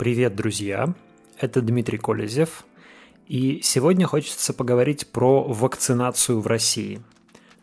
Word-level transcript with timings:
Привет, 0.00 0.34
друзья! 0.34 0.94
Это 1.38 1.60
Дмитрий 1.60 1.98
Колезев. 1.98 2.64
И 3.26 3.60
сегодня 3.62 4.06
хочется 4.06 4.54
поговорить 4.54 5.06
про 5.06 5.42
вакцинацию 5.42 6.40
в 6.40 6.46
России. 6.46 7.02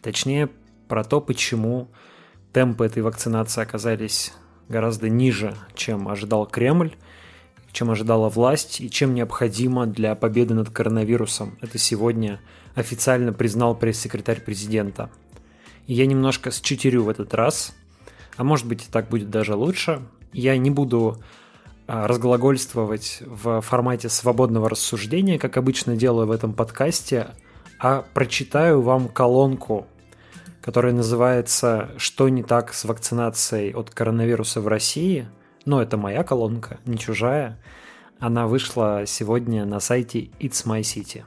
Точнее, 0.04 0.52
про 0.88 1.04
то, 1.04 1.20
почему 1.20 1.88
темпы 2.54 2.86
этой 2.86 3.02
вакцинации 3.02 3.64
оказались 3.64 4.34
гораздо 4.70 5.10
ниже, 5.10 5.56
чем 5.74 6.08
ожидал 6.08 6.46
Кремль, 6.46 6.96
чем 7.72 7.90
ожидала 7.90 8.30
власть 8.30 8.82
и 8.82 8.90
чем 8.92 9.16
необходимо 9.16 9.88
для 9.88 10.14
победы 10.14 10.54
над 10.54 10.70
коронавирусом. 10.70 11.58
Это 11.62 11.80
сегодня 11.80 12.40
официально 12.76 13.34
признал 13.34 13.76
пресс-секретарь 13.76 14.42
президента. 14.42 15.10
И 15.88 15.96
я 15.96 16.06
немножко 16.06 16.52
считерю 16.52 17.02
в 17.02 17.10
этот 17.10 17.34
раз, 17.34 17.76
а 18.36 18.44
может 18.44 18.68
быть 18.68 18.86
и 18.88 18.92
так 18.92 19.10
будет 19.10 19.32
даже 19.32 19.56
лучше. 19.56 20.04
Я 20.34 20.56
не 20.56 20.70
буду 20.70 21.18
разглагольствовать 21.88 23.24
в 23.26 23.62
формате 23.62 24.10
свободного 24.10 24.70
рассуждения, 24.70 25.40
как 25.40 25.58
обычно 25.58 25.96
делаю 25.96 26.28
в 26.28 26.32
этом 26.32 26.54
подкасте, 26.54 27.30
а 27.80 28.04
прочитаю 28.14 28.82
вам 28.82 29.08
колонку, 29.08 29.88
которая 30.62 30.94
называется 30.94 31.92
«Что 31.98 32.28
не 32.28 32.44
так 32.44 32.74
с 32.74 32.84
вакцинацией 32.84 33.74
от 33.74 33.90
коронавируса 33.90 34.62
в 34.62 34.68
России?». 34.68 35.28
Но 35.66 35.82
это 35.82 35.98
моя 35.98 36.24
колонка, 36.24 36.80
не 36.86 36.98
чужая. 36.98 37.62
Она 38.20 38.48
вышла 38.48 39.04
сегодня 39.06 39.66
на 39.66 39.80
сайте 39.80 40.30
It's 40.40 40.66
My 40.66 40.82
City. 40.82 41.24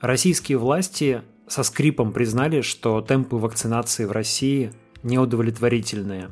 Российские 0.00 0.58
власти 0.58 1.22
со 1.48 1.62
скрипом 1.62 2.12
признали, 2.12 2.62
что 2.62 3.00
темпы 3.00 3.36
вакцинации 3.36 4.04
в 4.04 4.12
России 4.12 4.72
неудовлетворительные. 5.02 6.30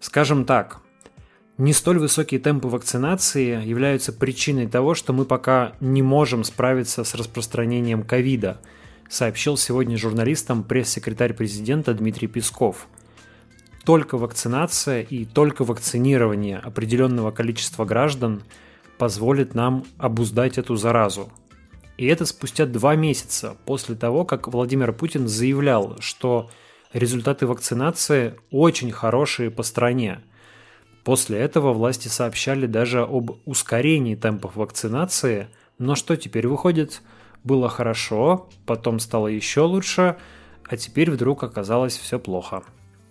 Скажем 0.00 0.44
так, 0.44 0.80
не 1.58 1.72
столь 1.72 1.98
высокие 1.98 2.40
темпы 2.40 2.68
вакцинации 2.68 3.62
являются 3.64 4.12
причиной 4.12 4.66
того, 4.66 4.94
что 4.94 5.12
мы 5.12 5.24
пока 5.24 5.74
не 5.80 6.02
можем 6.02 6.44
справиться 6.44 7.04
с 7.04 7.14
распространением 7.14 8.04
ковида, 8.04 8.60
сообщил 9.10 9.58
сегодня 9.58 9.98
журналистам 9.98 10.64
пресс-секретарь 10.64 11.34
президента 11.34 11.92
Дмитрий 11.92 12.26
Песков. 12.26 12.88
Только 13.84 14.16
вакцинация 14.16 15.02
и 15.02 15.26
только 15.26 15.64
вакцинирование 15.64 16.58
определенного 16.58 17.32
количества 17.32 17.84
граждан 17.84 18.42
позволит 18.96 19.54
нам 19.54 19.84
обуздать 19.98 20.56
эту 20.56 20.76
заразу. 20.76 21.30
И 21.98 22.06
это 22.06 22.24
спустя 22.24 22.64
два 22.64 22.94
месяца 22.94 23.56
после 23.66 23.94
того, 23.94 24.24
как 24.24 24.48
Владимир 24.48 24.92
Путин 24.92 25.28
заявлял, 25.28 25.96
что 26.00 26.50
результаты 26.94 27.46
вакцинации 27.46 28.36
очень 28.50 28.90
хорошие 28.90 29.50
по 29.50 29.62
стране– 29.62 30.22
После 31.04 31.38
этого 31.38 31.72
власти 31.72 32.08
сообщали 32.08 32.66
даже 32.66 33.02
об 33.02 33.36
ускорении 33.44 34.14
темпов 34.14 34.56
вакцинации, 34.56 35.48
но 35.78 35.94
что 35.96 36.16
теперь 36.16 36.46
выходит? 36.46 37.02
Было 37.42 37.68
хорошо, 37.68 38.48
потом 38.66 39.00
стало 39.00 39.26
еще 39.26 39.62
лучше, 39.62 40.16
а 40.64 40.76
теперь 40.76 41.10
вдруг 41.10 41.42
оказалось 41.42 41.98
все 41.98 42.20
плохо. 42.20 42.62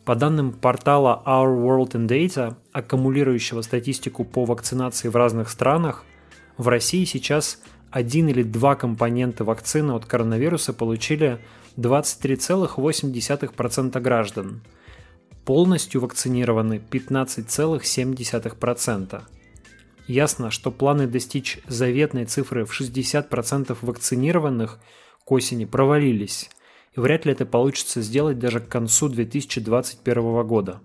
По 0.06 0.16
данным 0.16 0.54
портала 0.54 1.22
Our 1.26 1.62
World 1.62 1.92
in 1.92 2.08
Data, 2.08 2.56
аккумулирующего 2.72 3.62
статистику 3.62 4.24
по 4.24 4.46
вакцинации 4.46 5.10
в 5.10 5.18
разных 5.18 5.50
странах, 5.50 6.06
в 6.58 6.70
России 6.70 7.04
сейчас 7.04 7.62
один 7.92 8.30
или 8.30 8.42
два 8.42 8.76
компонента 8.76 9.44
вакцины 9.44 9.92
от 9.92 10.06
коронавируса 10.06 10.72
получили 10.72 11.40
23,8% 11.76 14.00
граждан– 14.00 14.62
полностью 15.46 16.02
вакцинированы 16.02 16.82
15,7%. 16.92 19.22
Ясно, 20.08 20.50
что 20.52 20.72
планы 20.72 21.08
достичь 21.08 21.60
заветной 21.68 22.26
цифры 22.26 22.66
в 22.66 22.80
60% 22.80 23.76
вакцинированных 23.82 24.80
к 25.26 25.32
осени 25.32 25.66
провалились, 25.66 26.52
и 26.96 27.00
вряд 27.00 27.26
ли 27.26 27.32
это 27.32 27.46
получится 27.46 28.02
сделать 28.02 28.38
даже 28.40 28.60
к 28.60 28.68
концу 28.68 29.08
2021 29.10 30.46
года. 30.46 30.82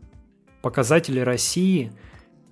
Показатели 0.62 1.20
России, 1.20 1.92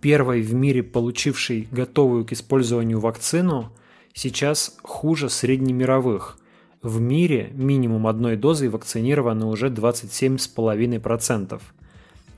первой 0.01 0.43
в 0.43 0.53
мире 0.55 0.83
получившей 0.83 1.69
готовую 1.71 2.25
к 2.25 2.33
использованию 2.33 2.99
вакцину, 3.01 3.73
сейчас 4.13 4.77
хуже 4.83 5.31
среднемировых. 5.31 6.39
В 6.83 7.01
мире 7.01 7.51
минимум 7.55 8.07
одной 8.07 8.37
дозой 8.37 8.69
вакцинировано 8.69 9.49
уже 9.49 9.69
27,5% 9.69 11.61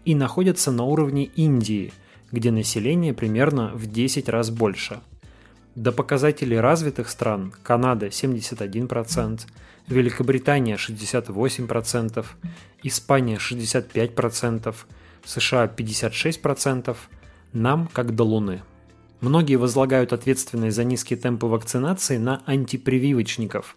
и 0.07 0.15
находятся 0.15 0.71
на 0.71 0.85
уровне 0.85 1.25
Индии, 1.25 1.93
где 2.31 2.51
население 2.51 3.13
примерно 3.13 3.73
в 3.75 3.87
10 3.91 4.29
раз 4.29 4.51
больше. 4.51 5.01
До 5.75 5.93
показателей 5.93 6.59
развитых 6.59 7.11
стран 7.11 7.53
Канада 7.63 8.07
71%, 8.07 9.41
Великобритания 9.89 10.77
68%, 10.77 12.25
Испания 12.85 13.37
65%, 13.37 14.75
США 15.25 15.67
56%, 15.77 16.97
нам 17.53 17.89
как 17.93 18.15
до 18.15 18.25
Луны. 18.25 18.63
Многие 19.21 19.57
возлагают 19.57 20.13
ответственность 20.13 20.77
за 20.77 20.85
низкие 20.85 21.19
темпы 21.19 21.47
вакцинации 21.47 22.17
на 22.17 22.43
антипрививочников 22.47 23.77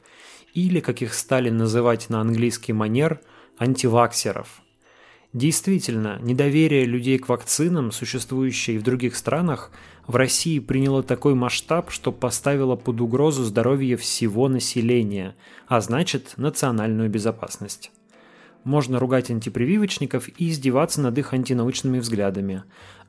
или, 0.54 0.80
как 0.80 1.02
их 1.02 1.16
стали 1.16 1.50
называть 1.50 2.10
на 2.10 2.22
английский 2.22 2.74
манер, 2.74 3.20
антиваксеров– 3.58 4.62
Действительно, 5.34 6.18
недоверие 6.24 6.86
людей 6.86 7.20
к 7.20 7.30
вакцинам, 7.30 7.92
существующее 7.92 8.80
в 8.80 8.84
других 8.84 9.16
странах, 9.16 9.70
в 10.08 10.16
России 10.16 10.58
приняло 10.58 11.04
такой 11.04 11.36
масштаб, 11.36 11.92
что 11.92 12.12
поставило 12.12 12.76
под 12.76 13.00
угрозу 13.00 13.44
здоровье 13.44 13.96
всего 13.96 14.48
населения, 14.48 15.36
а 15.68 15.82
значит 15.82 16.34
национальную 16.38 17.12
безопасность. 17.12 17.92
Можно 18.64 18.98
ругать 18.98 19.30
антипрививочников 19.30 20.30
и 20.40 20.50
издеваться 20.50 21.00
над 21.00 21.16
их 21.20 21.32
антинаучными 21.32 22.00
взглядами. 22.00 22.64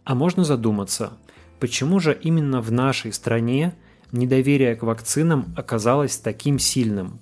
А 0.05 0.15
можно 0.15 0.45
задуматься, 0.45 1.15
почему 1.59 2.01
же 2.01 2.17
именно 2.23 2.61
в 2.61 2.71
нашей 2.71 3.15
стране 3.15 3.75
недоверие 4.13 4.77
к 4.77 4.83
вакцинам 4.83 5.55
оказалось 5.57 6.19
таким 6.19 6.59
сильным? 6.59 7.19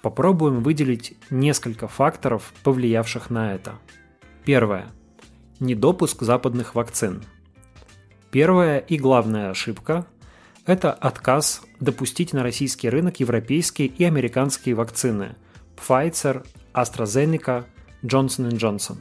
Попробуем 0.00 0.62
выделить 0.62 1.14
несколько 1.28 1.88
факторов, 1.88 2.54
повлиявших 2.62 3.30
на 3.30 3.52
это– 3.52 3.74
Первое. 4.48 4.86
Недопуск 5.60 6.22
западных 6.22 6.74
вакцин. 6.74 7.22
Первая 8.30 8.78
и 8.78 8.96
главная 8.96 9.50
ошибка– 9.50 10.06
это 10.64 10.90
отказ 10.90 11.60
допустить 11.80 12.32
на 12.32 12.42
российский 12.42 12.88
рынок 12.88 13.20
европейские 13.20 13.88
и 13.88 14.04
американские 14.04 14.74
вакцины 14.74 15.36
Pfizer, 15.76 16.46
AstraZeneca, 16.72 17.66
Johnson 18.02 18.52
Johnson. 18.52 18.96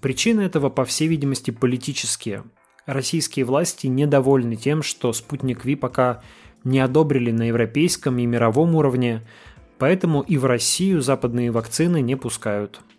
Причины 0.00 0.40
этого, 0.40 0.70
по 0.70 0.86
всей 0.86 1.08
видимости, 1.08 1.50
политические. 1.50 2.44
Российские 2.86 3.44
власти 3.44 3.86
недовольны 3.86 4.56
тем, 4.56 4.82
что 4.82 5.12
спутник 5.12 5.66
Ви 5.66 5.76
пока 5.76 6.22
не 6.64 6.80
одобрили 6.80 7.32
на 7.32 7.48
европейском 7.48 8.16
и 8.16 8.24
мировом 8.24 8.76
уровне, 8.76 9.28
поэтому 9.76 10.22
и 10.22 10.38
в 10.38 10.46
Россию 10.46 11.02
западные 11.02 11.50
вакцины 11.50 12.00
не 12.00 12.16
пускают– 12.16 12.80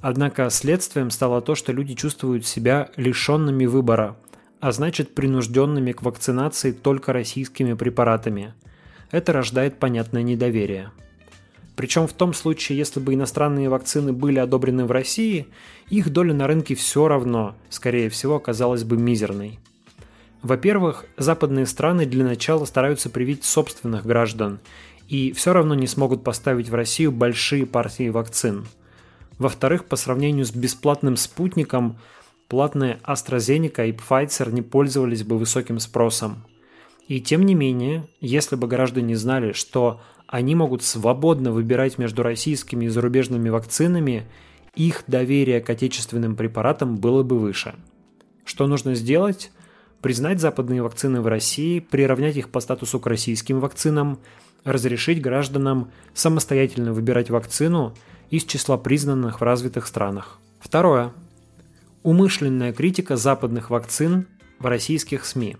Однако 0.00 0.48
следствием 0.50 1.10
стало 1.10 1.40
то, 1.40 1.54
что 1.54 1.72
люди 1.72 1.94
чувствуют 1.94 2.46
себя 2.46 2.90
лишенными 2.96 3.66
выбора, 3.66 4.16
а 4.60 4.70
значит 4.70 5.14
принужденными 5.14 5.92
к 5.92 6.02
вакцинации 6.02 6.72
только 6.72 7.12
российскими 7.12 7.74
препаратами. 7.74 8.54
Это 9.10 9.32
рождает 9.32 9.78
понятное 9.78 10.22
недоверие. 10.22 10.92
Причем 11.74 12.06
в 12.06 12.12
том 12.12 12.34
случае, 12.34 12.78
если 12.78 13.00
бы 13.00 13.14
иностранные 13.14 13.68
вакцины 13.68 14.12
были 14.12 14.38
одобрены 14.38 14.84
в 14.84 14.90
России, 14.90 15.46
их 15.88 16.10
доля 16.12 16.34
на 16.34 16.46
рынке 16.46 16.74
все 16.74 17.06
равно, 17.06 17.54
скорее 17.68 18.08
всего, 18.08 18.36
оказалась 18.36 18.84
бы 18.84 18.96
мизерной. 18.96 19.58
Во-первых, 20.42 21.06
западные 21.16 21.66
страны 21.66 22.06
для 22.06 22.24
начала 22.24 22.64
стараются 22.64 23.10
привить 23.10 23.44
собственных 23.44 24.06
граждан 24.06 24.60
и 25.08 25.32
все 25.32 25.52
равно 25.52 25.74
не 25.74 25.86
смогут 25.86 26.22
поставить 26.22 26.68
в 26.68 26.74
Россию 26.74 27.10
большие 27.10 27.66
партии 27.66 28.08
вакцин– 28.10 28.66
во-вторых, 29.38 29.84
по 29.84 29.96
сравнению 29.96 30.44
с 30.44 30.50
бесплатным 30.50 31.16
спутником, 31.16 31.98
платные 32.48 32.98
AstraZeneca 33.04 33.88
и 33.88 33.92
Pfizer 33.92 34.52
не 34.52 34.62
пользовались 34.62 35.22
бы 35.22 35.38
высоким 35.38 35.78
спросом. 35.78 36.44
И 37.06 37.20
тем 37.20 37.44
не 37.44 37.54
менее, 37.54 38.08
если 38.20 38.56
бы 38.56 38.66
граждане 38.66 39.16
знали, 39.16 39.52
что 39.52 40.00
они 40.26 40.54
могут 40.54 40.82
свободно 40.82 41.52
выбирать 41.52 41.98
между 41.98 42.22
российскими 42.22 42.86
и 42.86 42.88
зарубежными 42.88 43.48
вакцинами, 43.48 44.26
их 44.74 45.04
доверие 45.06 45.60
к 45.60 45.70
отечественным 45.70 46.36
препаратам 46.36 46.96
было 46.96 47.22
бы 47.22 47.38
выше. 47.38 47.74
Что 48.44 48.66
нужно 48.66 48.94
сделать? 48.94 49.50
Признать 50.02 50.40
западные 50.40 50.82
вакцины 50.82 51.20
в 51.20 51.26
России, 51.26 51.80
приравнять 51.80 52.36
их 52.36 52.50
по 52.50 52.60
статусу 52.60 53.00
к 53.00 53.06
российским 53.06 53.58
вакцинам, 53.58 54.18
разрешить 54.64 55.20
гражданам 55.20 55.90
самостоятельно 56.12 56.92
выбирать 56.92 57.30
вакцину– 57.30 57.94
из 58.30 58.44
числа 58.44 58.76
признанных 58.76 59.40
в 59.40 59.44
развитых 59.44 59.86
странах. 59.86 60.38
Второе. 60.60 61.12
Умышленная 62.02 62.72
критика 62.72 63.16
западных 63.16 63.70
вакцин 63.70 64.26
в 64.58 64.66
российских 64.66 65.24
СМИ. 65.24 65.56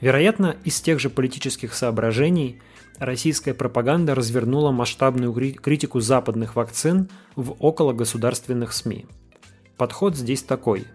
Вероятно, 0.00 0.56
из 0.64 0.80
тех 0.80 1.00
же 1.00 1.10
политических 1.10 1.74
соображений 1.74 2.60
российская 2.98 3.54
пропаганда 3.54 4.14
развернула 4.14 4.70
масштабную 4.70 5.32
критику 5.32 6.00
западных 6.00 6.56
вакцин 6.56 7.08
в 7.36 7.56
окологосударственных 7.60 8.72
СМИ. 8.72 9.06
Подход 9.76 10.16
здесь 10.16 10.42
такой. 10.42 10.86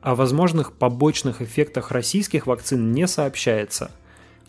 О 0.00 0.14
возможных 0.14 0.72
побочных 0.72 1.42
эффектах 1.42 1.90
российских 1.90 2.46
вакцин 2.46 2.92
не 2.92 3.06
сообщается, 3.06 3.90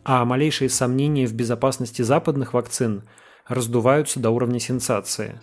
а 0.04 0.26
малейшие 0.26 0.70
сомнения 0.70 1.28
в 1.28 1.34
безопасности 1.34 2.02
западных 2.02 2.54
вакцин 2.54 3.04
раздуваются 3.48 4.20
до 4.20 4.30
уровня 4.30 4.60
сенсации. 4.60 5.40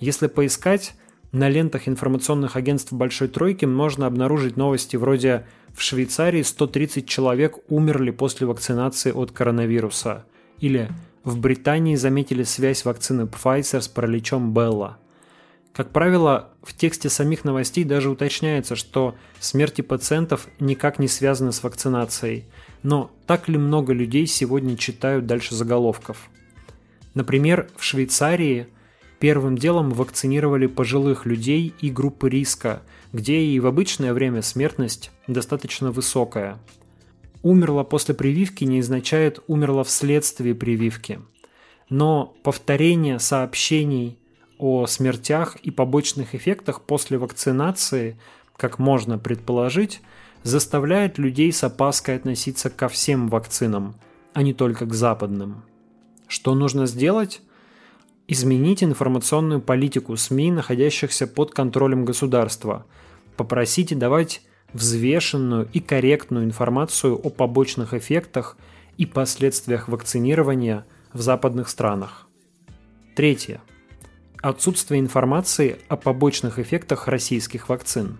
Если 0.00 0.26
поискать, 0.26 0.94
на 1.32 1.48
лентах 1.48 1.88
информационных 1.88 2.56
агентств 2.56 2.92
Большой 2.92 3.28
Тройки 3.28 3.64
можно 3.64 4.06
обнаружить 4.06 4.56
новости 4.56 4.96
вроде 4.96 5.46
«В 5.74 5.82
Швейцарии 5.82 6.42
130 6.42 7.08
человек 7.08 7.58
умерли 7.68 8.10
после 8.10 8.46
вакцинации 8.46 9.12
от 9.12 9.32
коронавируса» 9.32 10.24
или 10.60 10.88
«В 11.24 11.38
Британии 11.38 11.96
заметили 11.96 12.42
связь 12.42 12.84
вакцины 12.84 13.22
Pfizer 13.22 13.80
с 13.80 13.88
параличом 13.88 14.54
Белла». 14.54 14.98
Как 15.74 15.90
правило, 15.90 16.48
в 16.62 16.74
тексте 16.74 17.10
самих 17.10 17.44
новостей 17.44 17.84
даже 17.84 18.08
уточняется, 18.08 18.76
что 18.76 19.14
смерти 19.40 19.82
пациентов 19.82 20.48
никак 20.58 20.98
не 20.98 21.06
связаны 21.06 21.52
с 21.52 21.62
вакцинацией. 21.62 22.46
Но 22.82 23.10
так 23.26 23.46
ли 23.46 23.58
много 23.58 23.92
людей 23.92 24.26
сегодня 24.26 24.78
читают 24.78 25.26
дальше 25.26 25.54
заголовков? 25.54 26.30
Например, 27.12 27.68
в 27.76 27.84
Швейцарии 27.84 28.68
первым 29.18 29.56
делом 29.56 29.90
вакцинировали 29.90 30.66
пожилых 30.66 31.26
людей 31.26 31.74
и 31.80 31.90
группы 31.90 32.28
риска, 32.28 32.82
где 33.12 33.40
и 33.40 33.58
в 33.60 33.66
обычное 33.66 34.12
время 34.12 34.42
смертность 34.42 35.10
достаточно 35.26 35.90
высокая. 35.90 36.58
Умерла 37.42 37.84
после 37.84 38.14
прививки 38.14 38.64
не 38.64 38.80
означает 38.80 39.40
умерла 39.46 39.84
вследствие 39.84 40.54
прививки. 40.54 41.20
Но 41.88 42.34
повторение 42.42 43.18
сообщений 43.18 44.18
о 44.58 44.86
смертях 44.86 45.56
и 45.56 45.70
побочных 45.70 46.34
эффектах 46.34 46.82
после 46.82 47.18
вакцинации, 47.18 48.18
как 48.56 48.78
можно 48.78 49.18
предположить, 49.18 50.00
заставляет 50.42 51.18
людей 51.18 51.52
с 51.52 51.62
опаской 51.62 52.16
относиться 52.16 52.70
ко 52.70 52.88
всем 52.88 53.28
вакцинам, 53.28 53.94
а 54.32 54.42
не 54.42 54.54
только 54.54 54.86
к 54.86 54.94
западным. 54.94 55.62
Что 56.26 56.54
нужно 56.54 56.86
сделать? 56.86 57.40
Изменить 58.28 58.82
информационную 58.82 59.60
политику 59.60 60.16
СМИ, 60.16 60.50
находящихся 60.50 61.26
под 61.26 61.52
контролем 61.52 62.04
государства. 62.04 62.84
Попросите 63.36 63.94
давать 63.94 64.42
взвешенную 64.72 65.68
и 65.72 65.80
корректную 65.80 66.44
информацию 66.44 67.14
о 67.14 67.30
побочных 67.30 67.94
эффектах 67.94 68.56
и 68.98 69.06
последствиях 69.06 69.88
вакцинирования 69.88 70.84
в 71.12 71.20
западных 71.20 71.68
странах. 71.68 72.26
Третье 73.14 73.60
отсутствие 74.48 75.00
информации 75.00 75.78
о 75.88 75.96
побочных 75.96 76.58
эффектах 76.58 77.08
российских 77.08 77.68
вакцин. 77.68 78.18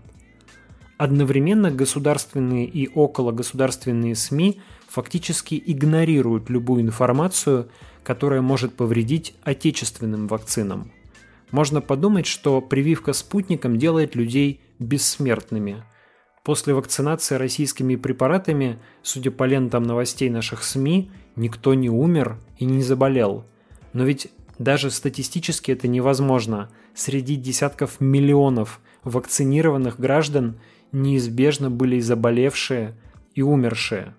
Одновременно 0.99 1.71
государственные 1.71 2.67
и 2.67 2.89
окологосударственные 2.93 4.17
СМИ 4.17 4.61
фактически 4.89 5.63
игнорируют 5.65 6.49
любую 6.49 6.83
информацию, 6.83 7.69
которая 8.07 8.41
может 8.41 8.75
повредить 8.75 9.35
отечественным 9.43 10.29
вакцинам. 10.29 10.93
Можно 11.51 11.81
подумать, 11.81 12.27
что 12.27 12.61
прививка 12.61 13.13
спутником 13.13 13.79
делает 13.79 14.15
людей 14.15 14.61
бессмертными. 14.79 15.83
После 16.45 16.73
вакцинации 16.73 17.35
российскими 17.35 17.97
препаратами, 17.97 18.79
судя 19.03 19.33
по 19.33 19.43
лентам 19.43 19.83
новостей 19.83 20.31
наших 20.31 20.63
СМИ, 20.63 21.11
никто 21.35 21.75
не 21.75 21.91
умер 21.91 22.39
и 22.59 22.65
не 22.65 22.81
заболел. 22.81 23.45
Но 23.93 24.05
ведь 24.05 24.29
даже 24.61 24.93
статистически 24.93 25.73
это 25.73 25.89
невозможно. 25.89 26.71
Среди 26.95 27.35
десятков 27.35 28.01
миллионов 28.01 28.81
вакцинированных 29.03 29.99
граждан 29.99 30.61
неизбежно 30.93 31.73
были 31.73 31.97
и 31.97 32.01
заболевшие, 32.01 32.95
и 33.35 33.43
умершие. 33.43 34.15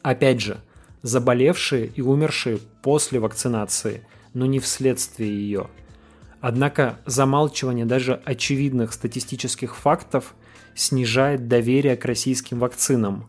Опять 0.00 0.40
же, 0.40 0.62
заболевшие 1.02 1.86
и 1.86 2.02
умершие 2.02 2.58
после 2.82 3.20
вакцинации, 3.20 4.06
но 4.34 4.46
не 4.46 4.58
вследствие 4.58 5.30
ее. 5.30 5.68
Однако 6.40 6.98
замалчивание 7.06 7.84
даже 7.84 8.20
очевидных 8.24 8.92
статистических 8.92 9.76
фактов 9.76 10.34
снижает 10.74 11.48
доверие 11.48 11.96
к 11.96 12.04
российским 12.04 12.58
вакцинам. 12.58 13.28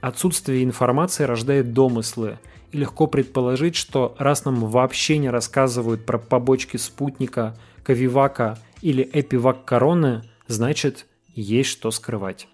Отсутствие 0.00 0.64
информации 0.64 1.24
рождает 1.24 1.72
домыслы– 1.72 2.38
и 2.72 2.78
легко 2.78 3.06
предположить, 3.06 3.76
что 3.76 4.14
раз 4.18 4.44
нам 4.44 4.66
вообще 4.66 5.18
не 5.18 5.30
рассказывают 5.30 6.06
про 6.06 6.18
побочки 6.18 6.76
спутника, 6.76 7.56
Ковивака 7.82 8.58
или 8.82 9.08
Эпивак 9.12 9.64
короны, 9.64 10.22
значит, 10.46 11.06
есть 11.28 11.70
что 11.70 11.90
скрывать. 11.90 12.48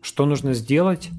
Что 0.00 0.26
нужно 0.26 0.54
сделать? 0.54 1.10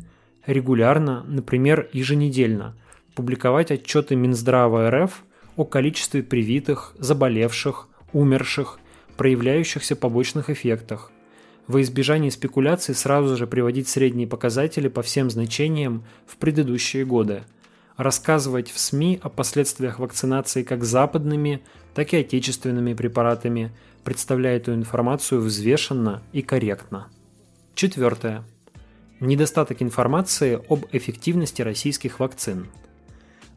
Регулярно, 0.45 1.23
например, 1.27 1.89
еженедельно, 1.93 2.75
публиковать 3.15 3.71
отчеты 3.71 4.15
Минздрава 4.15 4.89
РФ 4.89 5.23
о 5.55 5.65
количестве 5.65 6.23
привитых, 6.23 6.95
заболевших, 6.99 7.87
умерших, 8.11 8.79
проявляющихся 9.17 9.95
побочных 9.95 10.49
эффектах. 10.49 11.11
Во 11.67 11.81
избежание 11.81 12.31
спекуляций 12.31 12.93
сразу 12.93 13.37
же 13.37 13.47
приводить 13.47 13.87
средние 13.87 14.27
показатели 14.27 14.89
по 14.89 15.01
всем 15.01 15.29
значениям 15.29 16.03
в 16.25 16.37
предыдущие 16.37 17.05
годы– 17.05 17.43
рассказывать 17.97 18.71
в 18.71 18.79
СМИ 18.79 19.19
о 19.21 19.29
последствиях 19.29 19.99
вакцинации 19.99 20.63
как 20.63 20.83
западными, 20.83 21.61
так 21.93 22.13
и 22.13 22.17
отечественными 22.17 22.93
препаратами, 22.93 23.71
представляя 24.03 24.57
эту 24.57 24.73
информацию 24.73 25.41
взвешенно 25.41 26.21
и 26.31 26.41
корректно. 26.41 27.07
Четвертое. 27.75 28.43
Недостаток 29.19 29.81
информации 29.81 30.61
об 30.69 30.85
эффективности 30.91 31.61
российских 31.61 32.19
вакцин. 32.19 32.67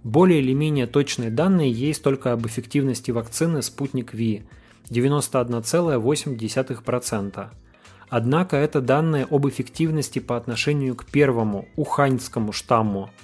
Более 0.04 0.40
или 0.40 0.52
менее 0.52 0.86
точные 0.86 1.30
данные 1.30 1.70
есть 1.70 2.02
только 2.02 2.32
об 2.32 2.46
эффективности 2.46 3.10
вакцины 3.10 3.62
«Спутник 3.62 4.12
Ви» 4.14 4.44
91,8%. 4.90 7.48
Однако 8.08 8.56
это 8.56 8.80
данные 8.80 9.26
об 9.28 9.48
эффективности 9.48 10.20
по 10.20 10.36
отношению 10.36 10.94
к 10.94 11.06
первому, 11.06 11.66
уханьскому 11.76 12.52
штамму– 12.52 13.10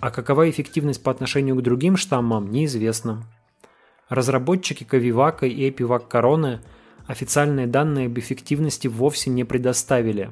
а 0.00 0.10
какова 0.10 0.48
эффективность 0.48 1.02
по 1.02 1.10
отношению 1.10 1.56
к 1.56 1.62
другим 1.62 1.96
штаммам, 1.96 2.50
неизвестно. 2.50 3.24
Разработчики 4.08 4.82
Ковивака 4.82 5.46
и 5.46 5.68
Эпивак 5.68 6.08
Короны 6.08 6.60
официальные 7.06 7.66
данные 7.66 8.06
об 8.06 8.18
эффективности 8.18 8.88
вовсе 8.88 9.30
не 9.30 9.44
предоставили. 9.44 10.30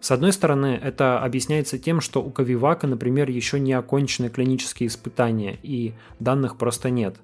С 0.00 0.10
одной 0.10 0.32
стороны, 0.32 0.78
это 0.82 1.20
объясняется 1.20 1.78
тем, 1.78 2.00
что 2.00 2.22
у 2.22 2.30
Ковивака, 2.30 2.86
например, 2.86 3.28
еще 3.28 3.58
не 3.58 3.72
окончены 3.72 4.28
клинические 4.28 4.88
испытания, 4.88 5.58
и 5.62 5.94
данных 6.20 6.56
просто 6.56 6.90
нет. 6.90 7.16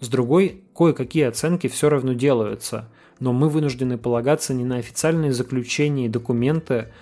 С 0.00 0.08
другой, 0.08 0.62
кое-какие 0.74 1.24
оценки 1.24 1.68
все 1.68 1.88
равно 1.88 2.12
делаются, 2.12 2.88
но 3.20 3.32
мы 3.32 3.48
вынуждены 3.48 3.96
полагаться 3.96 4.54
не 4.54 4.64
на 4.64 4.76
официальные 4.76 5.32
заключения 5.32 6.06
и 6.06 6.10
документы, 6.10 6.92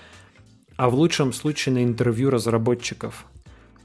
а 0.77 0.91
в 0.91 0.95
лучшем 0.95 1.33
случае 1.33 1.75
на 1.75 1.85
интервью 1.85 2.31
разработчиков– 2.31 3.27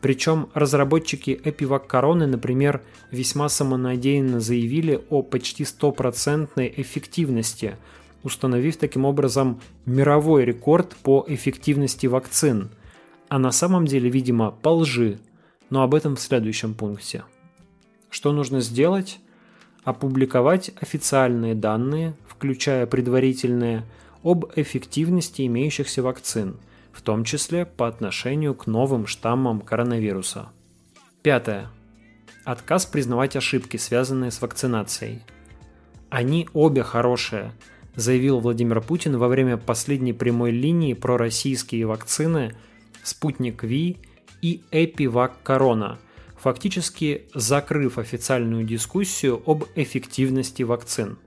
причем 0.02 0.50
разработчики 0.54 1.40
Epivac 1.44 1.86
Короны, 1.88 2.26
например, 2.26 2.82
весьма 3.12 3.50
самонадеянно 3.50 4.40
заявили 4.40 5.02
о 5.10 5.24
почти 5.24 5.66
стопроцентной 5.66 6.74
эффективности, 6.78 7.76
установив 8.24 8.78
таким 8.78 9.06
образом 9.06 9.62
мировой 9.86 10.46
рекорд 10.46 10.96
по 11.04 11.26
эффективности 11.28 12.08
вакцин, 12.08 12.70
а 13.28 13.40
на 13.40 13.52
самом 13.52 13.86
деле, 13.86 14.10
видимо, 14.10 14.52
по 14.52 14.70
лжи, 14.70 15.20
но 15.70 15.84
об 15.84 15.96
этом 15.96 16.16
в 16.16 16.20
следующем 16.20 16.74
пункте. 16.74 17.24
Что 18.10 18.32
нужно 18.32 18.62
сделать? 18.62 19.20
Опубликовать 19.84 20.72
официальные 20.82 21.56
данные, 21.56 22.14
включая 22.28 22.86
предварительные, 22.86 23.86
об 24.24 24.46
эффективности 24.56 25.46
имеющихся 25.46 26.04
вакцин– 26.04 26.58
в 27.00 27.02
том 27.02 27.24
числе 27.24 27.66
по 27.66 27.88
отношению 27.88 28.54
к 28.54 28.68
новым 28.68 29.08
штаммам 29.08 29.62
коронавируса. 29.62 30.50
Пятое. 31.22 31.70
Отказ 32.44 32.86
признавать 32.86 33.38
ошибки, 33.38 33.78
связанные 33.78 34.32
с 34.32 34.42
вакцинацией. 34.42 35.22
Они 36.10 36.50
обе 36.54 36.84
хорошие, 36.84 37.54
заявил 37.96 38.40
Владимир 38.40 38.82
Путин 38.82 39.18
во 39.18 39.28
время 39.28 39.58
последней 39.58 40.14
прямой 40.14 40.52
линии 40.52 40.94
про 40.94 41.18
российские 41.18 41.86
вакцины 41.86 42.56
«Спутник 43.04 43.64
Ви» 43.64 43.98
и 44.42 44.62
«Эпивак 44.72 45.42
Корона», 45.44 46.00
фактически 46.38 47.24
закрыв 47.34 47.98
официальную 47.98 48.64
дискуссию 48.64 49.42
об 49.46 49.66
эффективности 49.76 50.64
вакцин. 50.64 51.18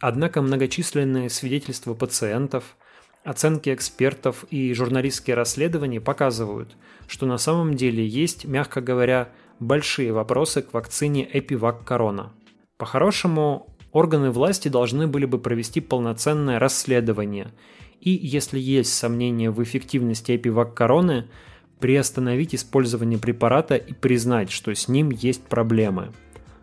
Однако 0.00 0.42
многочисленные 0.42 1.30
свидетельства 1.30 1.94
пациентов– 1.94 2.76
Оценки 3.28 3.74
экспертов 3.74 4.44
и 4.50 4.72
журналистские 4.72 5.36
расследования 5.36 6.00
показывают, 6.00 6.76
что 7.08 7.26
на 7.26 7.36
самом 7.36 7.74
деле 7.74 8.06
есть, 8.06 8.46
мягко 8.46 8.80
говоря, 8.80 9.28
большие 9.60 10.12
вопросы 10.12 10.62
к 10.62 10.72
вакцине 10.72 11.28
Эпивак 11.30 11.84
Корона. 11.84 12.32
По-хорошему, 12.78 13.66
органы 13.92 14.30
власти 14.30 14.68
должны 14.68 15.06
были 15.06 15.24
бы 15.24 15.38
провести 15.38 15.80
полноценное 15.80 16.58
расследование 16.58 17.52
и, 18.00 18.10
если 18.10 18.58
есть 18.58 18.92
сомнения 18.92 19.50
в 19.50 19.62
эффективности 19.62 20.36
Эпивак 20.36 20.74
Короны, 20.74 21.26
приостановить 21.80 22.54
использование 22.54 23.18
препарата 23.18 23.76
и 23.76 23.92
признать, 23.92 24.50
что 24.50 24.74
с 24.74 24.88
ним 24.88 25.10
есть 25.10 25.42
проблемы. 25.42 26.12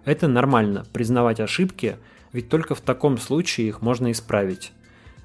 Это 0.03 0.27
нормально, 0.27 0.85
признавать 0.93 1.39
ошибки, 1.39 1.97
ведь 2.31 2.49
только 2.49 2.75
в 2.75 2.81
таком 2.81 3.17
случае 3.17 3.67
их 3.67 3.81
можно 3.81 4.11
исправить. 4.11 4.71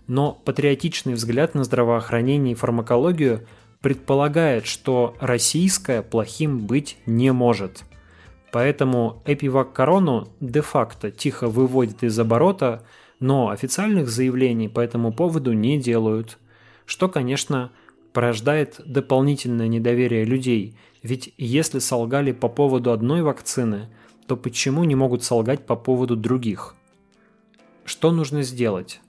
Но 0.07 0.33
патриотичный 0.33 1.15
взгляд 1.15 1.55
на 1.55 1.65
здравоохранение 1.65 2.53
и 2.53 2.57
фармакологию 2.57 3.47
предполагает, 3.81 4.67
что 4.67 5.17
российское 5.21 6.03
плохим 6.03 6.67
быть 6.67 6.97
не 7.07 7.33
может. 7.33 7.85
Поэтому 8.53 9.23
Эпивак 9.27 9.73
Корону 9.73 10.29
де-факто 10.41 11.11
тихо 11.11 11.49
выводит 11.49 12.03
из 12.03 12.19
оборота, 12.19 12.85
но 13.21 13.51
официальных 13.51 14.09
заявлений 14.09 14.69
по 14.69 14.81
этому 14.81 15.13
поводу 15.13 15.53
не 15.53 15.79
делают. 15.79 16.39
Что, 16.85 17.09
конечно, 17.09 17.71
порождает 18.13 18.81
дополнительное 18.85 19.69
недоверие 19.69 20.25
людей, 20.25 20.77
ведь 21.03 21.33
если 21.39 21.79
солгали 21.79 22.33
по 22.33 22.49
поводу 22.49 22.93
одной 22.93 23.23
вакцины, 23.23 23.89
то 24.27 24.37
почему 24.37 24.85
не 24.85 24.95
могут 24.95 25.23
солгать 25.23 25.67
по 25.67 25.77
поводу 25.77 26.17
других? 26.17 26.75
Что 27.85 28.11
нужно 28.11 28.43
сделать? 28.43 29.01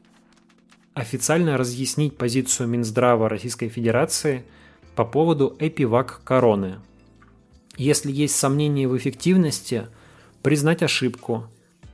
Официально 0.94 1.58
разъяснить 1.58 2.18
позицию 2.18 2.68
Минздрава 2.68 3.30
Российской 3.30 3.70
Федерации 3.70 4.44
по 4.96 5.06
поводу 5.06 5.56
эпивак 5.60 6.22
короны. 6.24 6.80
Если 7.82 8.12
есть 8.12 8.36
сомнения 8.36 8.88
в 8.88 8.96
эффективности, 8.96 9.88
признать 10.44 10.84
ошибку, 10.84 11.48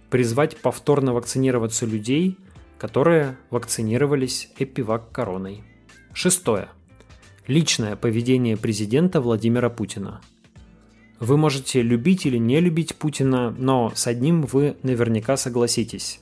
призвать 0.10 0.58
повторно 0.58 1.13
вакцинироваться 1.13 1.86
людей, 1.86 2.38
которые 2.77 3.38
вакцинировались 3.51 4.50
эпивак 4.60 5.13
короной. 5.13 5.63
Шестое. 6.12 6.67
Личное 7.48 7.96
поведение 7.96 8.58
президента 8.58 9.22
Владимира 9.22 9.70
Путина. 9.70 10.20
Вы 11.22 11.38
можете 11.38 11.82
любить 11.82 12.25
или 12.25 12.38
не 12.38 12.60
любить 12.60 12.98
Путина, 12.98 13.56
но 13.58 13.94
с 13.96 14.08
одним 14.08 14.41
вы 14.41 14.75
наверняка 14.84 15.38
согласитесь. 15.38 16.20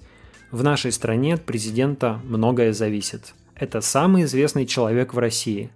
В 0.52 0.64
нашей 0.64 0.92
стране 0.92 1.34
от 1.34 1.44
президента 1.44 2.22
многое 2.24 2.72
зависит. 2.72 3.34
Это 3.56 3.82
самый 3.82 4.26
известный 4.26 4.68
человек 4.68 5.16
в 5.16 5.18
России. 5.18 5.72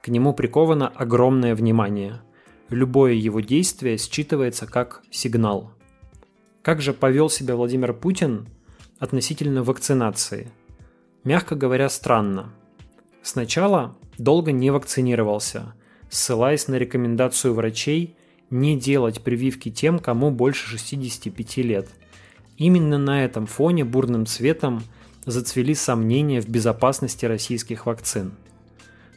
К 0.00 0.08
нему 0.08 0.32
приковано 0.32 0.88
огромное 0.88 1.54
внимание. 1.54 2.22
Любое 2.70 3.12
его 3.12 3.40
действие 3.40 3.96
считывается 3.96 4.66
как 4.66 5.02
сигнал. 5.10 5.72
Как 6.62 6.80
же 6.80 6.92
повел 6.94 7.28
себя 7.28 7.56
Владимир 7.56 7.92
Путин 7.92 8.48
относительно 8.98 9.62
вакцинации? 9.62 10.50
Мягко 11.24 11.56
говоря, 11.56 11.88
странно. 11.88 12.54
Сначала 13.22 13.96
долго 14.18 14.52
не 14.52 14.70
вакцинировался, 14.70 15.74
ссылаясь 16.08 16.68
на 16.68 16.76
рекомендацию 16.76 17.54
врачей 17.54 18.16
не 18.50 18.78
делать 18.78 19.22
прививки 19.22 19.70
тем, 19.70 19.98
кому 19.98 20.30
больше 20.30 20.66
65 20.68 21.56
лет. 21.58 21.88
Именно 22.56 22.98
на 22.98 23.24
этом 23.24 23.46
фоне 23.46 23.84
бурным 23.84 24.26
цветом 24.26 24.82
зацвели 25.26 25.74
сомнения 25.74 26.40
в 26.40 26.48
безопасности 26.48 27.26
российских 27.26 27.86
вакцин. 27.86 28.32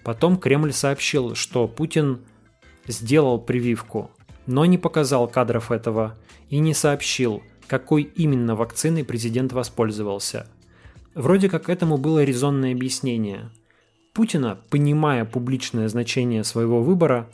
Потом 0.03 0.37
Кремль 0.37 0.73
сообщил, 0.73 1.35
что 1.35 1.67
Путин 1.67 2.21
сделал 2.87 3.39
прививку, 3.39 4.11
но 4.45 4.65
не 4.65 4.77
показал 4.77 5.27
кадров 5.27 5.71
этого 5.71 6.15
и 6.49 6.59
не 6.59 6.73
сообщил, 6.73 7.43
какой 7.67 8.03
именно 8.03 8.55
вакциной 8.55 9.03
президент 9.03 9.53
воспользовался. 9.53 10.47
Вроде 11.13 11.49
как 11.49 11.69
этому 11.69 11.97
было 11.97 12.23
резонное 12.23 12.73
объяснение– 12.73 13.51
Путина, 14.17 14.57
понимая 14.71 15.25
публичное 15.25 15.87
значение 15.89 16.43
своего 16.43 16.81
выбора, 16.81 17.29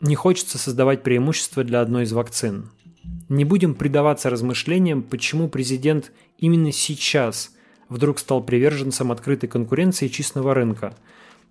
не 0.00 0.14
хочется 0.14 0.58
создавать 0.58 1.02
преимущество 1.02 1.64
для 1.64 1.80
одной 1.80 2.04
из 2.04 2.12
вакцин. 2.12 2.70
Не 3.28 3.44
будем 3.44 3.74
предаваться 3.74 4.30
размышлениям, 4.30 5.02
почему 5.02 5.48
президент 5.48 6.12
именно 6.38 6.70
сейчас 6.70 7.50
вдруг 7.88 8.20
стал 8.20 8.44
приверженцем 8.44 9.10
открытой 9.10 9.48
конкуренции 9.48 10.06
чистого 10.06 10.54
рынка. 10.54 10.94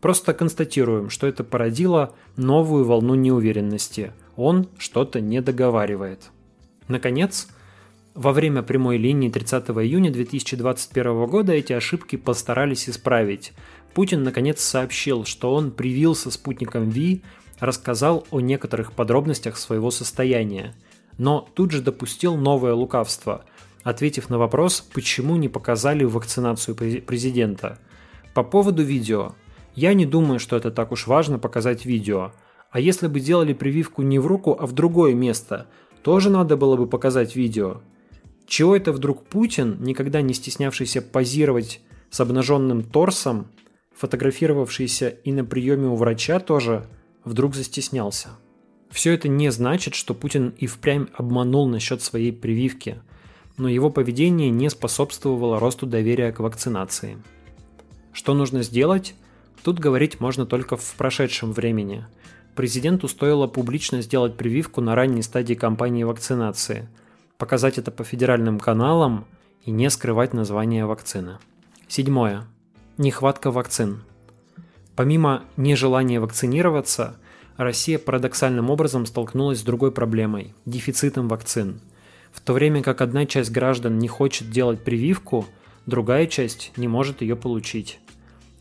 Просто 0.02 0.34
констатируем, 0.34 1.10
что 1.10 1.28
это 1.28 1.44
породило 1.44 2.16
новую 2.38 2.86
волну 2.86 3.16
неуверенности. 3.16 4.14
Он 4.38 4.68
что-то 4.78 5.20
не 5.20 5.42
договаривает. 5.42 6.32
Наконец, 6.88 7.48
во 8.16 8.32
время 8.32 8.64
прямой 8.64 8.98
линии 8.98 9.30
30 9.30 9.70
июня 9.70 10.12
2021 10.12 11.26
года 11.26 11.54
эти 11.54 11.74
ошибки 11.74 12.16
постарались 12.16 12.90
исправить. 12.90 13.54
Путин 13.94 14.24
наконец 14.24 14.62
сообщил, 14.62 15.26
что 15.26 15.54
он 15.54 15.72
привился 15.72 16.32
спутником 16.32 16.90
Ви, 16.90 17.22
рассказал 17.60 18.26
о 18.32 18.40
некоторых 18.40 18.94
подробностях 18.94 19.58
своего 19.58 19.92
состояния. 19.92 20.74
Но 21.18 21.48
тут 21.54 21.72
же 21.72 21.82
допустил 21.82 22.38
новое 22.38 22.74
лукавство, 22.74 23.44
ответив 23.84 24.30
на 24.30 24.38
вопрос, 24.38 24.80
почему 24.82 25.36
не 25.36 25.50
показали 25.50 26.06
вакцинацию 26.06 26.76
президента. 26.76 27.78
По 28.34 28.44
поводу 28.44 28.84
видео. 28.84 29.36
Я 29.80 29.94
не 29.94 30.06
думаю, 30.06 30.40
что 30.40 30.58
это 30.58 30.72
так 30.72 30.92
уж 30.92 31.08
важно 31.08 31.40
показать 31.40 31.86
видео. 31.86 32.34
А 32.70 32.82
если 32.82 33.08
бы 33.08 33.22
делали 33.22 33.54
прививку 33.54 34.02
не 34.02 34.20
в 34.20 34.28
руку, 34.28 34.54
а 34.60 34.66
в 34.66 34.74
другое 34.74 35.14
место, 35.14 35.68
тоже 36.04 36.30
надо 36.30 36.58
было 36.58 36.76
бы 36.76 36.86
показать 36.86 37.38
видео. 37.38 37.80
Чего 38.46 38.76
это 38.76 38.92
вдруг 38.92 39.26
Путин, 39.26 39.78
никогда 39.80 40.20
не 40.20 40.34
стеснявшийся 40.34 41.02
позировать 41.02 41.80
с 42.10 42.20
обнаженным 42.20 42.84
торсом, 42.84 43.48
фотографировавшийся 43.96 45.08
и 45.08 45.32
на 45.32 45.46
приеме 45.46 45.88
у 45.88 45.96
врача 45.96 46.42
тоже, 46.42 46.86
вдруг 47.24 47.56
застеснялся? 47.56 48.32
Все 48.92 49.14
это 49.14 49.30
не 49.30 49.50
значит, 49.50 49.96
что 49.96 50.14
Путин 50.14 50.54
и 50.58 50.68
впрямь 50.68 51.08
обманул 51.14 51.70
насчет 51.70 52.02
своей 52.02 52.34
прививки, 52.34 53.00
но 53.56 53.70
его 53.70 53.90
поведение 53.90 54.50
не 54.50 54.70
способствовало 54.70 55.58
росту 55.58 55.86
доверия 55.86 56.34
к 56.34 56.42
вакцинации. 56.42 57.18
Что 58.12 58.34
нужно 58.34 58.62
сделать? 58.62 59.16
Тут 59.64 59.80
говорить 59.80 60.20
можно 60.20 60.46
только 60.46 60.78
в 60.78 60.96
прошедшем 60.96 61.52
времени. 61.52 62.06
Президенту 62.56 63.08
стоило 63.08 63.48
публично 63.48 64.02
сделать 64.02 64.36
прививку 64.36 64.82
на 64.82 64.96
ранней 64.96 65.22
стадии 65.22 65.54
кампании 65.54 66.04
вакцинации– 66.04 66.88
показать 67.40 67.78
это 67.78 67.90
по 67.90 68.04
федеральным 68.04 68.60
каналам 68.60 69.26
и 69.66 69.72
не 69.72 69.90
скрывать 69.90 70.34
название 70.34 70.86
вакцины. 70.86 71.38
Седьмое. 71.88 72.46
Нехватка 72.98 73.50
вакцин. 73.50 74.04
Помимо 74.96 75.44
нежелания 75.56 76.20
вакцинироваться, 76.20 77.16
Россия 77.56 77.98
парадоксальным 77.98 78.70
образом 78.70 79.06
столкнулась 79.06 79.60
с 79.60 79.64
другой 79.64 79.94
проблемой– 79.94 80.54
дефицитом 80.66 81.30
вакцин. 81.30 81.80
В 82.34 82.42
то 82.42 82.54
время 82.54 82.84
как 82.84 83.00
одна 83.00 83.26
часть 83.26 83.52
граждан 83.52 83.98
не 83.98 84.10
хочет 84.10 84.52
делать 84.52 84.84
прививку, 84.84 85.46
другая 85.86 86.28
часть 86.28 86.74
не 86.76 86.90
может 86.90 87.22
ее 87.22 87.38
получить. 87.38 88.00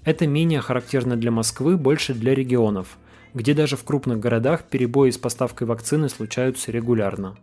Это 0.09 0.27
менее 0.27 0.63
характерно 0.63 1.19
для 1.19 1.31
Москвы, 1.31 1.77
больше 1.77 2.15
для 2.15 2.35
регионов, 2.35 2.97
где 3.35 3.53
даже 3.53 3.77
в 3.77 3.85
крупных 3.85 4.19
городах 4.19 4.63
перебои 4.63 5.11
с 5.11 5.19
поставкой 5.19 5.67
вакцины 5.67 6.09
случаются 6.09 6.73
регулярно. 6.73 7.37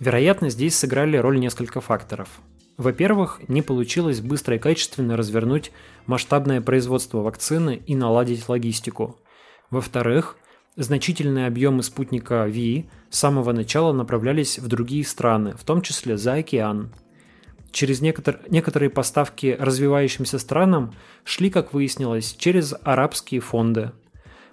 Вероятно, 0.00 0.50
здесь 0.50 0.76
сыграли 0.76 1.16
роль 1.16 1.40
несколько 1.40 1.80
факторов. 1.80 2.28
Во-первых, 2.76 3.40
не 3.48 3.62
получилось 3.62 4.20
быстро 4.20 4.56
и 4.56 4.58
качественно 4.58 5.16
развернуть 5.16 5.72
масштабное 6.04 6.60
производство 6.60 7.22
вакцины 7.22 7.80
и 7.86 7.94
наладить 7.96 8.50
логистику. 8.50 9.16
Во-вторых, 9.70 10.36
значительные 10.76 11.46
объемы 11.46 11.82
спутника 11.82 12.44
ВИ 12.44 12.90
с 13.08 13.18
самого 13.18 13.52
начала 13.52 13.94
направлялись 13.94 14.58
в 14.58 14.68
другие 14.68 15.06
страны, 15.06 15.54
в 15.58 15.64
том 15.64 15.80
числе 15.80 16.18
за 16.18 16.34
океан. 16.34 16.92
Через 17.72 18.00
некотор- 18.00 18.40
некоторые 18.48 18.90
поставки 18.90 19.56
развивающимся 19.58 20.38
странам 20.38 20.94
шли, 21.24 21.50
как 21.50 21.72
выяснилось, 21.72 22.34
через 22.38 22.74
арабские 22.82 23.40
фонды. 23.40 23.92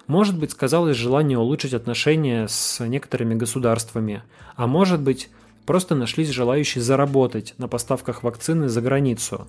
Может 0.06 0.38
быть, 0.38 0.52
сказалось 0.52 0.96
желание 0.96 1.38
улучшить 1.38 1.74
отношения 1.74 2.48
с 2.48 2.84
некоторыми 2.86 3.34
государствами, 3.34 4.22
а 4.56 4.66
может 4.66 5.00
быть, 5.00 5.28
Просто 5.68 5.94
нашлись 5.94 6.30
желающие 6.30 6.80
заработать 6.80 7.52
на 7.58 7.68
поставках 7.68 8.22
вакцины 8.22 8.70
за 8.70 8.80
границу. 8.80 9.46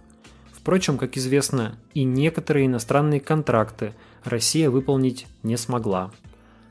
Впрочем, 0.51 0.97
как 0.97 1.15
известно, 1.15 1.77
и 1.93 2.03
некоторые 2.03 2.65
иностранные 2.65 3.21
контракты 3.21 3.93
Россия 4.25 4.69
выполнить 4.69 5.27
не 5.43 5.55
смогла. 5.55 6.11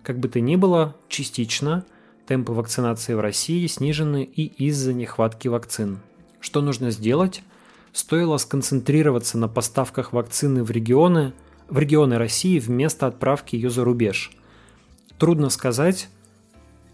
Как 0.03 0.19
бы 0.19 0.29
то 0.29 0.39
ни 0.39 0.57
было, 0.57 0.95
частично 1.09 1.87
темпы 2.27 2.53
вакцинации 2.53 3.15
в 3.15 3.21
России 3.21 3.67
снижены 3.69 4.23
и 4.23 4.45
из-за 4.67 4.93
нехватки 4.93 5.49
вакцин. 5.49 6.01
Что 6.41 6.61
нужно 6.61 6.91
сделать? 6.91 7.43
Стоило 7.93 8.37
сконцентрироваться 8.37 9.39
на 9.39 9.49
поставках 9.49 10.13
вакцины 10.13 10.63
в 10.63 10.71
регионы, 10.71 11.33
в 11.69 11.79
регионы 11.79 12.19
России 12.19 12.59
вместо 12.59 13.07
отправки 13.07 13.57
ее 13.57 13.71
за 13.71 13.85
рубеж. 13.85 14.31
Трудно 15.19 15.51
сказать, 15.51 16.09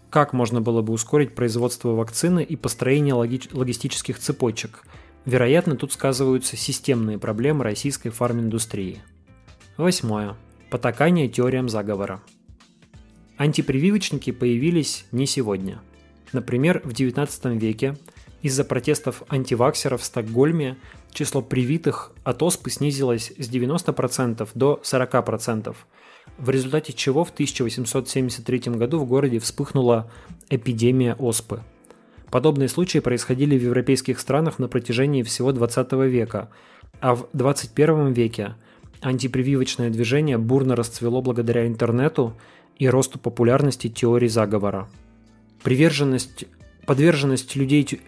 как 0.09 0.33
можно 0.33 0.61
было 0.61 0.81
бы 0.81 0.93
ускорить 0.93 1.35
производство 1.35 1.89
вакцины 1.89 2.43
и 2.43 2.55
построение 2.55 3.13
логи- 3.13 3.49
логистических 3.51 4.17
цепочек. 4.17 4.83
Вероятно, 5.25 5.75
тут 5.75 5.91
сказываются 5.91 6.55
системные 6.55 7.19
проблемы 7.19 7.63
российской 7.63 8.09
фарминдустрии. 8.09 9.01
Восьмое. 9.77 10.35
Потакание 10.69 11.27
теориям 11.27 11.67
заговора. 11.67 12.21
Антипрививочники 13.37 14.31
появились 14.31 15.05
не 15.11 15.25
сегодня. 15.25 15.81
Например, 16.31 16.81
в 16.83 16.89
XIX 16.89 17.57
веке 17.57 17.97
из-за 18.45 18.63
протестов 18.63 19.23
антиваксеров 19.27 20.03
в 20.03 20.05
Стокгольме 20.05 20.77
число 21.11 21.41
привитых 21.41 22.11
от 22.23 22.43
оспы 22.43 22.69
снизилось 22.69 23.33
с 23.39 23.49
90% 23.49 24.47
до 24.53 24.79
40%, 24.83 25.75
в 26.37 26.49
результате 26.51 26.93
чего 26.93 27.23
в 27.23 27.31
1873 27.31 28.75
году 28.75 28.99
в 28.99 29.07
городе 29.07 29.39
вспыхнула 29.39 30.11
эпидемия 30.51 31.15
оспы. 31.15 31.63
Подобные 32.29 32.69
случаи 32.69 32.99
происходили 32.99 33.57
в 33.57 33.63
европейских 33.63 34.19
странах 34.19 34.59
на 34.59 34.67
протяжении 34.67 35.23
всего 35.23 35.51
20 35.51 35.93
века, 35.93 36.51
а 36.99 37.15
в 37.15 37.27
21 37.33 38.13
веке 38.13 38.53
антипрививочное 39.01 39.89
движение 39.89 40.37
бурно 40.37 40.75
расцвело 40.75 41.23
благодаря 41.23 41.65
интернету 41.65 42.37
и 42.77 42.87
росту 42.87 43.17
популярности 43.17 43.89
теорий 43.89 44.27
заговора. 44.27 44.87
Приверженность, 45.63 46.45
подверженность 46.85 47.55
людей 47.55 47.99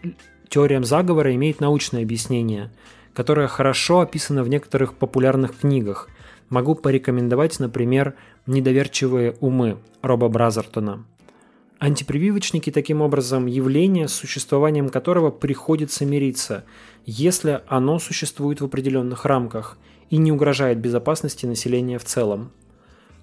теориям 0.50 0.84
заговора 0.84 1.34
имеет 1.36 1.60
научное 1.60 2.04
объяснение, 2.04 2.72
которое 3.14 3.48
хорошо 3.48 4.02
описано 4.02 4.44
в 4.44 4.50
некоторых 4.50 4.94
популярных 4.94 5.60
книгах. 5.60 6.10
Могу 6.50 6.76
порекомендовать, 6.76 7.60
например, 7.60 8.14
«Недоверчивые 8.46 9.36
умы» 9.42 9.78
Роба 10.02 10.30
Бразертона. 10.30 11.04
Антипрививочники 11.80 12.72
таким 12.72 13.02
образом 13.02 13.46
явление, 13.46 14.08
с 14.08 14.14
существованием 14.14 14.90
которого 14.90 15.30
приходится 15.30 16.06
мириться, 16.06 16.64
если 17.06 17.62
оно 17.68 18.00
существует 18.00 18.62
в 18.62 18.66
определенных 18.66 19.26
рамках 19.26 19.78
и 20.10 20.18
не 20.18 20.32
угрожает 20.32 20.80
безопасности 20.80 21.46
населения 21.46 22.00
в 22.00 22.06
целом. 22.06 22.52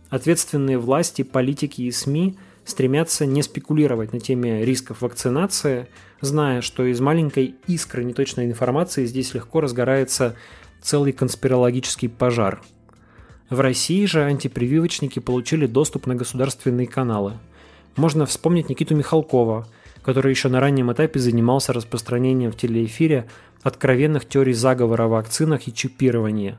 Ответственные 0.09 0.79
власти, 0.79 1.23
политики 1.23 1.83
и 1.83 1.91
СМИ 1.91 2.37
стремятся 2.65 3.27
не 3.27 3.43
спекулировать 3.43 4.13
на 4.13 4.21
теме 4.21 4.65
рисков 4.65 5.03
вакцинации, 5.03 5.89
зная, 6.21 6.61
что 6.61 6.85
из 6.85 7.01
маленькой 7.01 7.57
искры 7.67 8.05
неточной 8.05 8.47
информации 8.47 9.05
здесь 9.07 9.35
легко 9.35 9.61
разгорается 9.61 10.37
целый 10.83 11.13
конспирологический 11.13 12.09
пожар. 12.09 12.63
В 13.51 13.61
России 13.61 14.05
же 14.07 14.25
антипрививочники 14.25 15.19
получили 15.19 15.67
доступ 15.67 16.07
на 16.07 16.15
государственные 16.15 16.87
каналы. 16.87 17.35
Можно 17.97 18.27
вспомнить 18.27 18.69
Никиту 18.69 18.97
Михалкова, 18.97 19.69
который 20.03 20.31
еще 20.31 20.49
на 20.49 20.61
раннем 20.61 20.93
этапе 20.93 21.21
занимался 21.21 21.73
распространением 21.73 22.53
в 22.53 22.57
телеэфире 22.57 23.29
откровенных 23.63 24.27
теорий 24.27 24.53
заговора 24.53 25.05
о 25.05 25.09
вакцинах 25.09 25.69
и 25.69 25.75
чипировании. 25.75 26.59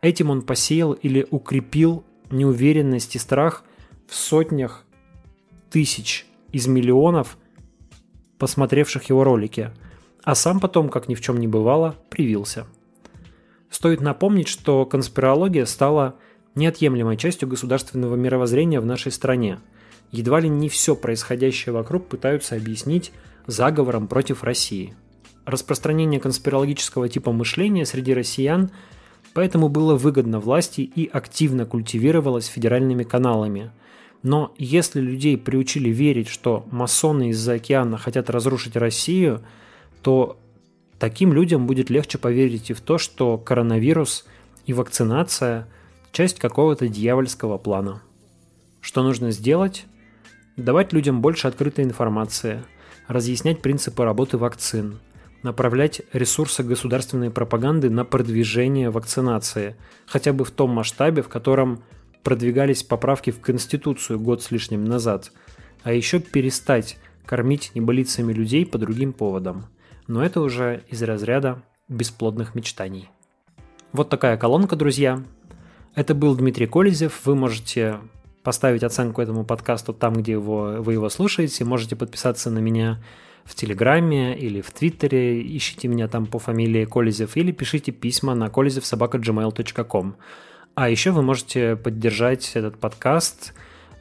Этим 0.00 0.30
он 0.30 0.42
посеял 0.42 0.92
или 0.92 1.26
укрепил 1.30 2.04
неуверенность 2.30 3.16
и 3.16 3.18
страх 3.18 3.64
в 4.08 4.14
сотнях 4.14 4.85
тысяч 5.70 6.26
из 6.52 6.66
миллионов 6.66 7.38
посмотревших 8.38 9.04
его 9.04 9.24
ролики, 9.24 9.70
а 10.22 10.34
сам 10.34 10.60
потом, 10.60 10.88
как 10.88 11.08
ни 11.08 11.14
в 11.14 11.20
чем 11.20 11.38
не 11.38 11.48
бывало, 11.48 11.96
привился. 12.10 12.66
Стоит 13.70 14.00
напомнить, 14.00 14.48
что 14.48 14.84
конспирология 14.86 15.64
стала 15.64 16.16
неотъемлемой 16.54 17.16
частью 17.16 17.48
государственного 17.48 18.16
мировоззрения 18.16 18.80
в 18.80 18.86
нашей 18.86 19.12
стране. 19.12 19.58
Едва 20.10 20.40
ли 20.40 20.48
не 20.48 20.68
все 20.68 20.94
происходящее 20.94 21.72
вокруг 21.72 22.08
пытаются 22.08 22.56
объяснить 22.56 23.12
заговором 23.46 24.08
против 24.08 24.44
России. 24.44 24.94
Распространение 25.44 26.20
конспирологического 26.20 27.08
типа 27.08 27.32
мышления 27.32 27.86
среди 27.86 28.14
россиян– 28.14 28.70
Поэтому 29.36 29.68
было 29.68 29.96
выгодно 29.96 30.40
власти 30.40 30.80
и 30.80 31.06
активно 31.06 31.66
культивировалось 31.66 32.46
федеральными 32.46 33.02
каналами. 33.02 33.70
Но 34.22 34.54
если 34.58 35.00
людей 35.00 35.38
приучили 35.38 35.90
верить, 35.90 36.28
что 36.28 36.66
масоны 36.70 37.30
из-за 37.30 37.54
океана 37.54 37.98
хотят 37.98 38.30
разрушить 38.30 38.76
Россию, 38.76 39.42
то 40.02 40.38
таким 40.98 41.32
людям 41.32 41.66
будет 41.66 41.90
легче 41.90 42.18
поверить 42.18 42.70
и 42.70 42.74
в 42.74 42.80
то, 42.80 42.98
что 42.98 43.38
коронавирус 43.38 44.26
и 44.66 44.72
вакцинация– 44.72 45.68
часть 46.16 46.38
какого-то 46.38 46.88
дьявольского 46.88 47.58
плана. 47.58 48.00
Что 48.80 49.02
нужно 49.02 49.32
сделать? 49.32 49.84
Давать 50.56 50.94
людям 50.94 51.20
больше 51.20 51.46
открытой 51.46 51.84
информации, 51.84 52.64
разъяснять 53.06 53.60
принципы 53.60 54.02
работы 54.02 54.38
вакцин, 54.38 54.98
направлять 55.42 56.00
ресурсы 56.14 56.62
государственной 56.62 57.30
пропаганды 57.30 57.90
на 57.90 58.06
продвижение 58.06 58.88
вакцинации, 58.88 59.76
хотя 60.06 60.32
бы 60.32 60.46
в 60.46 60.50
том 60.50 60.70
масштабе, 60.70 61.20
в 61.20 61.28
котором 61.28 61.82
продвигались 62.22 62.82
поправки 62.82 63.30
в 63.30 63.40
Конституцию 63.40 64.20
год 64.20 64.42
с 64.42 64.50
лишним 64.50 64.84
назад, 64.84 65.32
а 65.82 65.92
еще 65.92 66.20
перестать 66.20 66.98
кормить 67.24 67.72
неболицами 67.74 68.32
людей 68.32 68.64
по 68.64 68.78
другим 68.78 69.12
поводам. 69.12 69.66
Но 70.06 70.24
это 70.24 70.40
уже 70.40 70.84
из 70.88 71.02
разряда 71.02 71.62
бесплодных 71.88 72.54
мечтаний. 72.54 73.10
Вот 73.92 74.08
такая 74.08 74.36
колонка, 74.36 74.76
друзья. 74.76 75.22
Это 75.94 76.14
был 76.14 76.36
Дмитрий 76.36 76.66
Колезев. 76.66 77.22
Вы 77.24 77.34
можете 77.34 77.98
поставить 78.42 78.84
оценку 78.84 79.22
этому 79.22 79.44
подкасту 79.44 79.92
там, 79.92 80.14
где 80.14 80.32
его, 80.32 80.76
вы 80.78 80.92
его 80.92 81.08
слушаете. 81.08 81.64
Можете 81.64 81.96
подписаться 81.96 82.50
на 82.50 82.58
меня 82.58 83.02
в 83.46 83.54
Телеграме 83.54 84.36
или 84.36 84.60
в 84.60 84.70
Твиттере, 84.72 85.40
ищите 85.56 85.88
меня 85.88 86.08
там 86.08 86.26
по 86.26 86.38
фамилии 86.38 86.84
Колезев 86.84 87.36
или 87.36 87.52
пишите 87.52 87.92
письма 87.92 88.34
на 88.34 88.46
kolezevsobaka.gmail.com. 88.46 90.16
А 90.76 90.90
еще 90.90 91.10
вы 91.10 91.22
можете 91.22 91.74
поддержать 91.74 92.50
этот 92.52 92.78
подкаст 92.78 93.54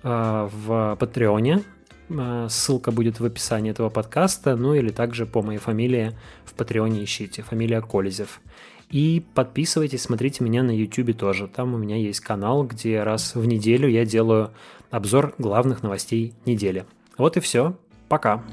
э, 0.04 0.50
в 0.52 0.98
Патреоне. 1.00 1.64
Э, 2.10 2.48
ссылка 2.50 2.92
будет 2.92 3.22
в 3.22 3.26
описании 3.26 3.72
этого 3.72 3.90
подкаста, 3.90 4.58
ну 4.58 4.74
или 4.74 4.90
также 4.90 5.26
по 5.26 5.42
моей 5.42 5.58
фамилии 5.58 6.12
в 6.44 6.54
Патреоне 6.54 7.06
ищите, 7.06 7.44
фамилия 7.44 7.80
Колезев. 7.80 8.42
И 8.90 9.24
подписывайтесь, 9.36 10.02
смотрите 10.02 10.44
меня 10.44 10.64
на 10.64 10.78
YouTube 10.78 11.18
тоже. 11.18 11.48
Там 11.48 11.74
у 11.74 11.78
меня 11.78 11.96
есть 11.96 12.20
канал, 12.20 12.66
где 12.66 13.04
раз 13.04 13.36
в 13.36 13.46
неделю 13.46 13.88
я 13.88 14.04
делаю 14.04 14.52
обзор 14.92 15.34
главных 15.38 15.82
новостей 15.82 16.34
недели. 16.46 16.86
Вот 17.18 17.38
и 17.38 17.40
все. 17.40 17.78
Пока. 18.10 18.44